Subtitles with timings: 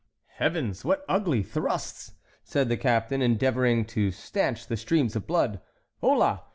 [0.39, 0.83] "Heavens!
[0.83, 2.13] what ugly thrusts,"
[2.43, 5.61] said the captain, endeavoring to stanch the streams of blood.
[6.01, 6.39] "Holá!